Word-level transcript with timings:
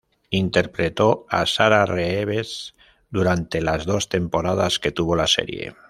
Interpretó 0.31 1.27
a 1.29 1.45
Sara 1.45 1.85
Reeves 1.85 2.73
durante 3.11 3.61
las 3.61 3.85
dos 3.85 4.09
temporadas 4.09 4.79
que 4.79 4.91
tuvo 4.91 5.15
la 5.15 5.27
serie. 5.27 5.75